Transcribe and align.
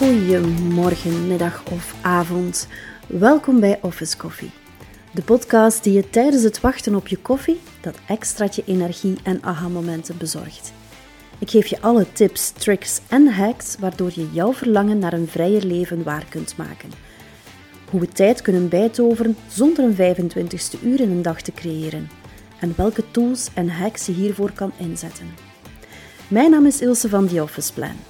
Goedemorgen, 0.00 1.26
middag 1.26 1.62
of 1.72 1.94
avond. 2.02 2.68
Welkom 3.06 3.60
bij 3.60 3.78
Office 3.82 4.16
Coffee. 4.16 4.50
De 5.10 5.22
podcast 5.22 5.84
die 5.84 5.92
je 5.92 6.10
tijdens 6.10 6.42
het 6.42 6.60
wachten 6.60 6.94
op 6.94 7.08
je 7.08 7.16
koffie 7.16 7.60
dat 7.80 7.98
extraatje 8.06 8.62
energie 8.66 9.16
en 9.22 9.42
aha-momenten 9.42 10.16
bezorgt. 10.18 10.72
Ik 11.38 11.50
geef 11.50 11.66
je 11.66 11.80
alle 11.80 12.12
tips, 12.12 12.50
tricks 12.50 13.00
en 13.08 13.26
hacks 13.26 13.76
waardoor 13.78 14.10
je 14.14 14.30
jouw 14.32 14.52
verlangen 14.52 14.98
naar 14.98 15.12
een 15.12 15.28
vrijer 15.28 15.64
leven 15.64 16.02
waar 16.02 16.24
kunt 16.28 16.56
maken. 16.56 16.90
Hoe 17.90 18.00
we 18.00 18.08
tijd 18.08 18.42
kunnen 18.42 18.68
bijtoveren 18.68 19.36
zonder 19.48 19.84
een 19.84 20.16
25ste 20.16 20.82
uur 20.82 21.00
in 21.00 21.10
een 21.10 21.22
dag 21.22 21.42
te 21.42 21.52
creëren. 21.52 22.10
En 22.60 22.72
welke 22.76 23.04
tools 23.10 23.48
en 23.54 23.68
hacks 23.68 24.06
je 24.06 24.12
hiervoor 24.12 24.52
kan 24.52 24.72
inzetten. 24.76 25.26
Mijn 26.28 26.50
naam 26.50 26.66
is 26.66 26.80
Ilse 26.80 27.08
van 27.08 27.26
The 27.26 27.42
Office 27.42 27.72
Plan. 27.72 28.09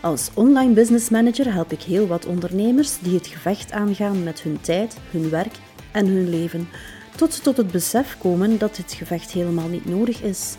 Als 0.00 0.30
online 0.34 0.72
business 0.72 1.08
manager 1.08 1.52
help 1.52 1.72
ik 1.72 1.82
heel 1.82 2.06
wat 2.06 2.26
ondernemers 2.26 2.98
die 2.98 3.14
het 3.14 3.26
gevecht 3.26 3.72
aangaan 3.72 4.22
met 4.22 4.42
hun 4.42 4.60
tijd, 4.60 4.96
hun 5.10 5.30
werk 5.30 5.54
en 5.92 6.06
hun 6.06 6.28
leven, 6.28 6.68
tot 7.16 7.34
ze 7.34 7.40
tot 7.40 7.56
het 7.56 7.70
besef 7.70 8.18
komen 8.18 8.58
dat 8.58 8.76
dit 8.76 8.92
gevecht 8.92 9.30
helemaal 9.30 9.68
niet 9.68 9.84
nodig 9.84 10.22
is. 10.22 10.56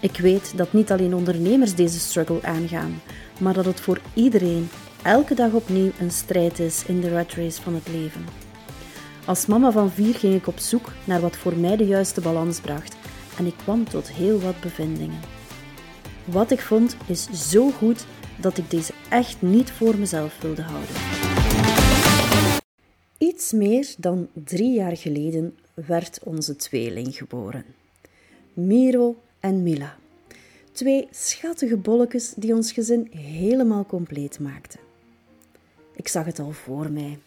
Ik 0.00 0.16
weet 0.16 0.56
dat 0.56 0.72
niet 0.72 0.90
alleen 0.92 1.14
ondernemers 1.14 1.74
deze 1.74 1.98
struggle 1.98 2.42
aangaan, 2.42 3.02
maar 3.40 3.54
dat 3.54 3.64
het 3.64 3.80
voor 3.80 4.00
iedereen 4.14 4.68
elke 5.02 5.34
dag 5.34 5.52
opnieuw 5.52 5.90
een 6.00 6.10
strijd 6.10 6.58
is 6.58 6.84
in 6.86 7.00
de 7.00 7.08
rat 7.08 7.32
race 7.32 7.62
van 7.62 7.74
het 7.74 7.88
leven. 7.88 8.24
Als 9.24 9.46
mama 9.46 9.70
van 9.70 9.90
vier 9.90 10.14
ging 10.14 10.34
ik 10.34 10.46
op 10.46 10.58
zoek 10.58 10.92
naar 11.04 11.20
wat 11.20 11.36
voor 11.36 11.56
mij 11.56 11.76
de 11.76 11.86
juiste 11.86 12.20
balans 12.20 12.60
bracht 12.60 12.96
en 13.38 13.46
ik 13.46 13.54
kwam 13.56 13.88
tot 13.88 14.10
heel 14.10 14.40
wat 14.40 14.60
bevindingen. 14.60 15.20
Wat 16.24 16.50
ik 16.50 16.60
vond 16.60 16.96
is 17.06 17.50
zo 17.50 17.70
goed 17.70 18.06
dat 18.40 18.58
ik 18.58 18.70
deze 18.70 18.92
echt 19.08 19.42
niet 19.42 19.70
voor 19.70 19.98
mezelf 19.98 20.40
wilde 20.40 20.62
houden. 20.62 20.94
Iets 23.18 23.52
meer 23.52 23.94
dan 23.98 24.28
drie 24.32 24.72
jaar 24.72 24.96
geleden 24.96 25.56
werd 25.74 26.20
onze 26.22 26.56
tweeling 26.56 27.16
geboren. 27.16 27.64
Miro 28.52 29.16
en 29.40 29.62
Mila. 29.62 29.96
Twee 30.72 31.08
schattige 31.10 31.76
bolletjes 31.76 32.34
die 32.36 32.54
ons 32.54 32.72
gezin 32.72 33.08
helemaal 33.10 33.86
compleet 33.86 34.38
maakten. 34.40 34.85
Ik 35.96 36.08
zag 36.08 36.24
het 36.24 36.38
al 36.38 36.52
voor 36.52 36.90
mij. 36.90 37.18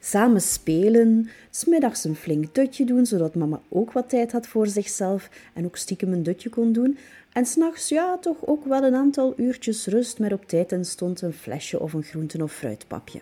Samen 0.00 0.40
spelen, 0.40 1.30
smiddags 1.50 2.04
een 2.04 2.16
flink 2.16 2.54
dutje 2.54 2.84
doen, 2.84 3.06
zodat 3.06 3.34
mama 3.34 3.60
ook 3.68 3.92
wat 3.92 4.08
tijd 4.08 4.32
had 4.32 4.46
voor 4.46 4.66
zichzelf 4.66 5.30
en 5.54 5.64
ook 5.64 5.76
stiekem 5.76 6.12
een 6.12 6.22
dutje 6.22 6.48
kon 6.48 6.72
doen. 6.72 6.98
En 7.32 7.46
s'nachts, 7.46 7.88
ja, 7.88 8.18
toch 8.18 8.46
ook 8.46 8.64
wel 8.64 8.82
een 8.82 8.94
aantal 8.94 9.34
uurtjes 9.36 9.86
rust 9.86 10.18
met 10.18 10.32
op 10.32 10.48
tijd 10.48 10.72
en 10.72 10.84
stond 10.84 11.20
een 11.22 11.32
flesje 11.32 11.80
of 11.80 11.92
een 11.92 12.02
groenten- 12.02 12.42
of 12.42 12.52
fruitpapje. 12.52 13.20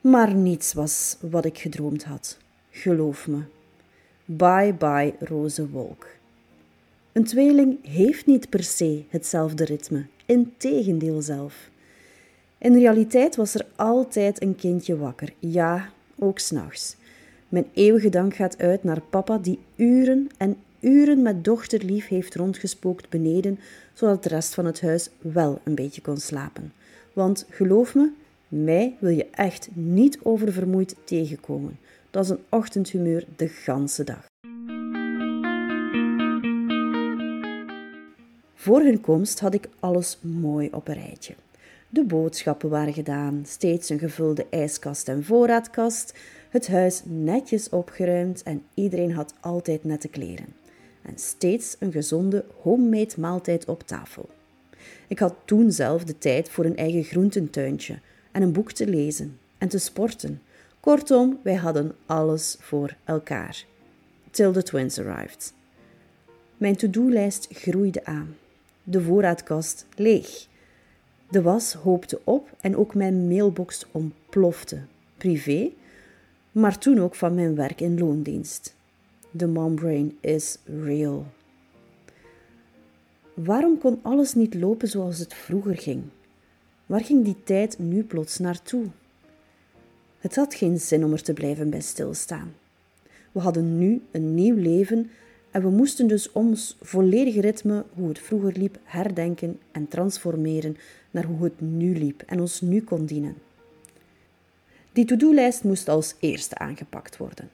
Maar 0.00 0.34
niets 0.34 0.72
was 0.72 1.16
wat 1.20 1.44
ik 1.44 1.58
gedroomd 1.58 2.04
had. 2.04 2.38
Geloof 2.70 3.26
me. 3.26 3.40
Bye 4.24 4.74
bye, 4.78 5.14
roze 5.18 5.68
wolk. 5.68 6.06
Een 7.12 7.24
tweeling 7.24 7.78
heeft 7.82 8.26
niet 8.26 8.48
per 8.48 8.62
se 8.62 9.04
hetzelfde 9.08 9.64
ritme, 9.64 10.06
integendeel 10.26 11.22
zelf. 11.22 11.70
In 12.58 12.74
realiteit 12.78 13.36
was 13.36 13.54
er 13.54 13.66
altijd 13.74 14.42
een 14.42 14.56
kindje 14.56 14.96
wakker, 14.96 15.32
ja, 15.38 15.88
ook 16.18 16.38
s'nachts. 16.38 16.96
Mijn 17.48 17.66
eeuwige 17.72 18.08
dank 18.08 18.34
gaat 18.34 18.58
uit 18.58 18.84
naar 18.84 19.00
papa 19.00 19.38
die 19.38 19.58
uren 19.74 20.28
en 20.36 20.56
uren 20.80 21.22
met 21.22 21.44
dochterlief 21.44 22.08
heeft 22.08 22.34
rondgespookt 22.34 23.08
beneden, 23.08 23.58
zodat 23.94 24.22
de 24.22 24.28
rest 24.28 24.54
van 24.54 24.64
het 24.64 24.80
huis 24.80 25.10
wel 25.18 25.60
een 25.64 25.74
beetje 25.74 26.00
kon 26.00 26.16
slapen. 26.16 26.72
Want 27.12 27.46
geloof 27.50 27.94
me, 27.94 28.10
mij 28.48 28.96
wil 28.98 29.10
je 29.10 29.26
echt 29.30 29.68
niet 29.72 30.18
oververmoeid 30.22 30.96
tegenkomen. 31.04 31.78
Dat 32.10 32.24
is 32.24 32.30
een 32.30 32.44
ochtendhumeur 32.48 33.26
de 33.36 33.48
ganse 33.48 34.04
dag. 34.04 34.26
Voor 38.54 38.80
hun 38.80 39.00
komst 39.00 39.40
had 39.40 39.54
ik 39.54 39.68
alles 39.80 40.18
mooi 40.20 40.68
op 40.72 40.88
een 40.88 40.94
rijtje. 40.94 41.34
De 41.96 42.04
boodschappen 42.04 42.68
waren 42.68 42.92
gedaan, 42.92 43.42
steeds 43.46 43.88
een 43.88 43.98
gevulde 43.98 44.46
ijskast 44.50 45.08
en 45.08 45.24
voorraadkast, 45.24 46.14
het 46.50 46.66
huis 46.66 47.02
netjes 47.04 47.68
opgeruimd 47.68 48.42
en 48.42 48.62
iedereen 48.74 49.12
had 49.12 49.34
altijd 49.40 49.84
nette 49.84 50.08
kleren. 50.08 50.54
En 51.02 51.18
steeds 51.18 51.76
een 51.78 51.92
gezonde 51.92 52.44
homemade 52.62 53.14
maaltijd 53.18 53.68
op 53.68 53.82
tafel. 53.82 54.28
Ik 55.08 55.18
had 55.18 55.34
toen 55.44 55.72
zelf 55.72 56.04
de 56.04 56.18
tijd 56.18 56.48
voor 56.48 56.64
een 56.64 56.76
eigen 56.76 57.04
groententuintje 57.04 57.98
en 58.32 58.42
een 58.42 58.52
boek 58.52 58.72
te 58.72 58.86
lezen 58.86 59.38
en 59.58 59.68
te 59.68 59.78
sporten. 59.78 60.42
Kortom, 60.80 61.38
wij 61.42 61.54
hadden 61.54 61.94
alles 62.06 62.56
voor 62.60 62.96
elkaar. 63.04 63.64
Till 64.30 64.52
the 64.52 64.62
twins 64.62 64.98
arrived. 64.98 65.52
Mijn 66.56 66.76
to-do-lijst 66.76 67.48
groeide 67.50 68.04
aan. 68.04 68.36
De 68.82 69.02
voorraadkast 69.02 69.86
leeg. 69.94 70.46
De 71.30 71.42
was 71.42 71.72
hoopte 71.72 72.20
op 72.24 72.56
en 72.60 72.76
ook 72.76 72.94
mijn 72.94 73.28
mailbox 73.28 73.86
ontplofte. 73.90 74.80
Privé, 75.16 75.70
maar 76.52 76.78
toen 76.78 76.98
ook 76.98 77.14
van 77.14 77.34
mijn 77.34 77.54
werk 77.54 77.80
in 77.80 77.98
loondienst. 77.98 78.76
De 79.30 79.46
mombrain 79.46 80.16
is 80.20 80.58
real. 80.64 81.26
Waarom 83.34 83.78
kon 83.78 83.98
alles 84.02 84.34
niet 84.34 84.54
lopen 84.54 84.88
zoals 84.88 85.18
het 85.18 85.34
vroeger 85.34 85.76
ging? 85.76 86.02
Waar 86.86 87.04
ging 87.04 87.24
die 87.24 87.42
tijd 87.44 87.78
nu 87.78 88.04
plots 88.04 88.38
naartoe? 88.38 88.84
Het 90.18 90.36
had 90.36 90.54
geen 90.54 90.80
zin 90.80 91.04
om 91.04 91.12
er 91.12 91.22
te 91.22 91.32
blijven 91.32 91.70
bij 91.70 91.80
stilstaan. 91.80 92.54
We 93.32 93.40
hadden 93.40 93.78
nu 93.78 94.02
een 94.10 94.34
nieuw 94.34 94.56
leven 94.56 95.10
en 95.56 95.62
we 95.62 95.70
moesten 95.70 96.06
dus 96.06 96.32
ons 96.32 96.76
volledige 96.80 97.40
ritme, 97.40 97.84
hoe 97.94 98.08
het 98.08 98.18
vroeger 98.18 98.52
liep, 98.58 98.78
herdenken 98.84 99.58
en 99.72 99.88
transformeren 99.88 100.76
naar 101.10 101.24
hoe 101.24 101.44
het 101.44 101.60
nu 101.60 101.98
liep 101.98 102.22
en 102.26 102.40
ons 102.40 102.60
nu 102.60 102.82
kon 102.82 103.06
dienen. 103.06 103.34
Die 104.92 105.04
to-do-lijst 105.04 105.64
moest 105.64 105.88
als 105.88 106.14
eerste 106.20 106.58
aangepakt 106.58 107.16
worden. 107.16 107.48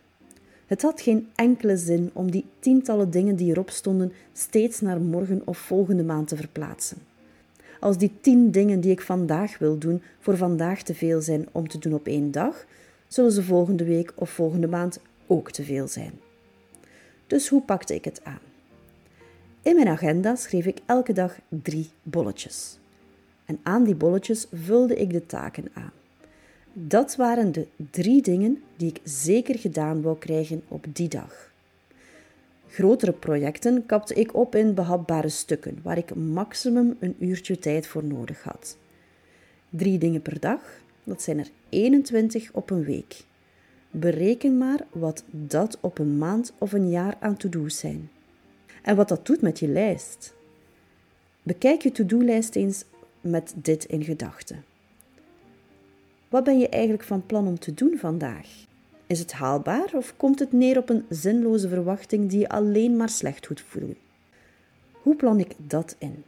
Het 0.67 0.83
had 0.83 1.01
geen 1.01 1.29
enkele 1.35 1.77
zin 1.77 2.11
om 2.13 2.31
die 2.31 2.45
tientallen 2.59 3.11
dingen 3.11 3.37
die 3.37 3.51
erop 3.51 3.71
stonden 3.71 4.13
steeds 4.33 4.81
naar 4.81 5.01
morgen 5.01 5.43
of 5.45 5.59
volgende 5.59 6.05
maand 6.05 6.29
te 6.29 6.37
verplaatsen. 6.37 6.99
Als 7.81 7.99
die 7.99 8.13
tien 8.21 8.51
dingen 8.51 8.81
die 8.81 8.91
ik 8.91 9.01
vandaag 9.01 9.59
wil 9.59 9.79
doen 9.79 10.03
voor 10.19 10.37
vandaag 10.37 10.83
te 10.83 10.95
veel 10.95 11.21
zijn 11.21 11.49
om 11.53 11.69
te 11.69 11.79
doen 11.79 11.95
op 11.95 12.07
één 12.07 12.31
dag, 12.31 12.65
zullen 13.09 13.33
ze 13.33 13.43
volgende 13.43 13.85
week 13.85 14.13
of 14.15 14.31
volgende 14.31 14.69
maand 14.69 15.01
ook 15.27 15.51
te 15.51 15.63
veel 15.63 15.89
zijn. 15.89 16.13
Dus 17.33 17.49
hoe 17.49 17.63
pakte 17.63 17.95
ik 17.95 18.05
het 18.05 18.21
aan? 18.25 18.41
In 19.63 19.75
mijn 19.75 19.89
agenda 19.89 20.35
schreef 20.35 20.67
ik 20.67 20.79
elke 20.87 21.13
dag 21.13 21.39
drie 21.49 21.91
bolletjes. 22.03 22.79
En 23.45 23.59
aan 23.63 23.85
die 23.85 23.95
bolletjes 23.95 24.47
vulde 24.53 24.97
ik 24.97 25.11
de 25.11 25.27
taken 25.27 25.69
aan. 25.73 25.93
Dat 26.73 27.17
waren 27.17 27.53
de 27.53 27.67
drie 27.91 28.23
dingen 28.23 28.63
die 28.77 28.89
ik 28.89 29.01
zeker 29.05 29.59
gedaan 29.59 30.03
wou 30.03 30.19
krijgen 30.19 30.63
op 30.69 30.87
die 30.93 31.09
dag. 31.09 31.53
Grotere 32.69 33.13
projecten 33.13 33.87
kapte 33.87 34.15
ik 34.15 34.35
op 34.35 34.55
in 34.55 34.75
behapbare 34.75 35.29
stukken, 35.29 35.79
waar 35.83 35.99
ik 35.99 36.15
maximum 36.15 36.97
een 37.01 37.17
uurtje 37.19 37.59
tijd 37.59 37.87
voor 37.87 38.05
nodig 38.05 38.43
had. 38.43 38.77
Drie 39.69 39.99
dingen 39.99 40.23
per 40.23 40.41
dag, 40.41 40.61
dat 41.05 41.23
zijn 41.23 41.39
er 41.39 41.49
21 41.69 42.51
op 42.53 42.71
een 42.71 42.85
week. 42.85 43.25
Bereken 43.95 44.59
maar 44.59 44.81
wat 44.93 45.25
dat 45.31 45.79
op 45.81 45.99
een 45.99 46.19
maand 46.19 46.53
of 46.59 46.73
een 46.73 46.91
jaar 46.91 47.17
aan 47.21 47.37
to-do's 47.37 47.79
zijn. 47.79 48.11
En 48.83 48.97
wat 48.97 49.09
dat 49.09 49.27
doet 49.27 49.41
met 49.41 49.59
je 49.59 49.69
lijst. 49.69 50.35
Bekijk 51.43 51.83
je 51.83 51.93
to-do-lijst 51.93 52.57
eens 52.57 52.85
met 53.21 53.53
dit 53.57 53.85
in 53.85 54.05
gedachten. 54.05 54.65
Wat 56.29 56.45
ben 56.45 56.59
je 56.59 56.69
eigenlijk 56.69 57.03
van 57.03 57.27
plan 57.27 57.47
om 57.47 57.59
te 57.59 57.75
doen 57.75 57.97
vandaag? 57.99 58.49
Is 59.07 59.19
het 59.19 59.33
haalbaar 59.33 59.91
of 59.95 60.15
komt 60.17 60.39
het 60.39 60.53
neer 60.53 60.79
op 60.79 60.89
een 60.89 61.05
zinloze 61.09 61.69
verwachting 61.69 62.31
die 62.31 62.39
je 62.39 62.49
alleen 62.49 62.97
maar 62.97 63.09
slecht 63.09 63.47
goed 63.47 63.61
voelt? 63.61 63.97
Hoe 64.93 65.17
plan 65.17 65.39
ik 65.39 65.55
dat 65.57 65.97
in? 65.99 66.25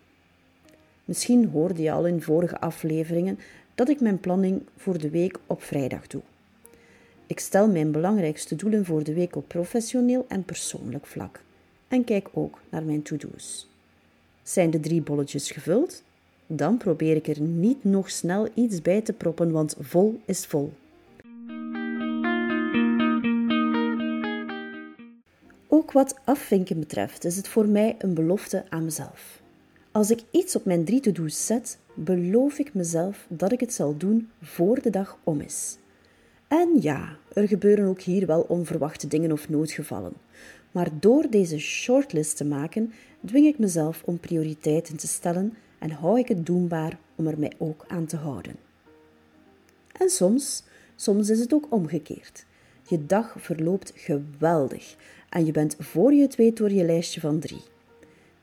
Misschien 1.05 1.49
hoorde 1.49 1.83
je 1.83 1.93
al 1.93 2.07
in 2.07 2.23
vorige 2.23 2.61
afleveringen 2.61 3.39
dat 3.75 3.89
ik 3.89 4.01
mijn 4.01 4.21
planning 4.21 4.63
voor 4.77 4.99
de 4.99 5.11
week 5.11 5.39
op 5.47 5.63
vrijdag 5.63 6.07
doe. 6.07 6.23
Ik 7.27 7.41
stel 7.41 7.69
mijn 7.69 7.93
belangrijkste 7.93 8.57
doelen 8.57 8.85
voor 8.85 9.05
de 9.05 9.15
week 9.15 9.37
op 9.37 9.49
professioneel 9.49 10.25
en 10.29 10.45
persoonlijk 10.45 11.07
vlak 11.07 11.41
en 11.89 12.05
kijk 12.05 12.29
ook 12.33 12.61
naar 12.69 12.83
mijn 12.83 13.03
to-do's. 13.03 13.69
Zijn 14.43 14.71
de 14.71 14.81
drie 14.81 15.03
bolletjes 15.03 15.51
gevuld? 15.51 16.03
Dan 16.47 16.77
probeer 16.77 17.17
ik 17.17 17.29
er 17.29 17.41
niet 17.41 17.85
nog 17.85 18.11
snel 18.11 18.49
iets 18.55 18.83
bij 18.83 19.01
te 19.01 19.13
proppen, 19.13 19.51
want 19.51 19.77
vol 19.81 20.21
is 20.25 20.47
vol. 20.47 20.73
Ook 25.69 25.93
wat 25.93 26.15
afvinken 26.25 26.79
betreft 26.79 27.25
is 27.25 27.37
het 27.37 27.49
voor 27.49 27.67
mij 27.67 27.95
een 27.99 28.15
belofte 28.15 28.65
aan 28.69 28.85
mezelf. 28.85 29.43
Als 29.91 30.11
ik 30.11 30.21
iets 30.31 30.57
op 30.57 30.65
mijn 30.65 30.85
drie 30.85 31.01
to-do's 31.01 31.47
zet, 31.47 31.79
beloof 31.95 32.59
ik 32.59 32.75
mezelf 32.75 33.27
dat 33.29 33.53
ik 33.53 33.61
het 33.61 33.73
zal 33.73 33.97
doen 33.97 34.31
voor 34.43 34.83
de 34.83 34.91
dag 34.91 35.19
om 35.25 35.41
is. 35.41 35.77
En 36.49 36.77
ja, 36.81 37.17
er 37.33 37.49
gebeuren 37.49 37.87
ook 37.87 38.01
hier 38.01 38.27
wel 38.27 38.41
onverwachte 38.41 39.09
dingen 39.09 39.33
of 39.33 39.49
noodgevallen. 39.49 40.13
Maar 40.73 40.89
door 41.01 41.27
deze 41.31 41.59
shortlist 41.59 42.37
te 42.37 42.45
maken, 42.45 42.93
dwing 43.27 43.47
ik 43.47 43.59
mezelf 43.59 44.03
om 44.05 44.19
prioriteiten 44.21 44.97
te 44.97 45.07
stellen 45.07 45.55
en 45.79 45.91
hou 45.91 46.19
ik 46.19 46.29
het 46.29 46.47
doenbaar 46.47 46.99
om 47.15 47.27
er 47.27 47.39
mij 47.39 47.53
ook 47.59 47.85
aan 47.89 48.07
te 48.07 48.17
houden. 48.17 48.57
En 49.93 50.11
soms, 50.11 50.63
soms 50.97 51.29
is 51.29 51.39
het 51.39 51.55
ook 51.55 51.67
omgekeerd. 51.69 52.45
Je 52.89 53.07
dag 53.07 53.35
verloopt 53.39 53.93
geweldig 53.95 54.97
en 55.29 55.47
je 55.47 55.53
bent 55.53 55.77
voor 55.79 56.13
je 56.13 56.23
het 56.23 56.37
weet 56.37 56.57
door 56.57 56.73
je 56.73 56.85
lijstje 56.85 57.21
van 57.21 57.39
drie. 57.39 57.63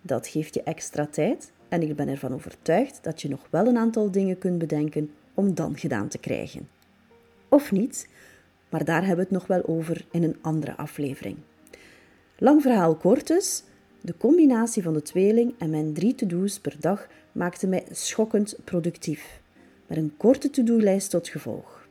Dat 0.02 0.28
geeft 0.28 0.54
je 0.54 0.64
extra 0.64 1.06
tijd 1.06 1.52
en 1.70 1.82
ik 1.82 1.96
ben 1.96 2.08
ervan 2.08 2.34
overtuigd 2.34 3.04
dat 3.04 3.22
je 3.22 3.30
nog 3.30 3.48
wel 3.50 3.68
een 3.68 3.78
aantal 3.78 4.12
dingen 4.12 4.38
kunt 4.38 4.58
bedenken 4.58 5.12
om 5.34 5.54
dan 5.54 5.78
gedaan 5.78 6.08
te 6.08 6.18
krijgen. 6.18 6.68
Of 7.52 7.72
niet, 7.72 8.08
maar 8.70 8.86
daar 8.86 9.06
hebben 9.06 9.16
we 9.16 9.22
het 9.22 9.32
nog 9.32 9.48
wel 9.48 9.76
over 9.76 10.06
in 10.12 10.24
een 10.24 10.38
andere 10.42 10.78
aflevering. 10.78 11.38
Lang 12.38 12.62
verhaal 12.62 12.96
kort 12.96 13.28
dus, 13.28 13.64
de 14.02 14.18
combinatie 14.18 14.84
van 14.84 14.94
de 14.94 15.02
tweeling 15.02 15.54
en 15.58 15.70
mijn 15.70 15.94
drie 15.94 16.16
to-do's 16.16 16.60
per 16.60 16.76
dag 16.80 17.08
maakte 17.32 17.68
mij 17.68 17.86
schokkend 17.92 18.56
productief, 18.64 19.42
met 19.88 19.98
een 19.98 20.14
korte 20.18 20.50
to-do-lijst 20.50 21.10
tot 21.10 21.28
gevolg. 21.28 21.88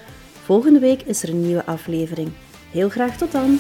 Volgende 0.43 0.79
week 0.79 1.03
is 1.03 1.23
er 1.23 1.29
een 1.29 1.47
nieuwe 1.47 1.65
aflevering. 1.65 2.31
Heel 2.71 2.89
graag 2.89 3.17
tot 3.17 3.33
dan! 3.33 3.59